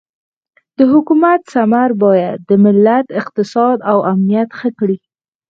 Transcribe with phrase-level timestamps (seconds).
[0.77, 4.97] د حکومت ثمر باید د ملت اقتصاد او امنیت ښه کړي.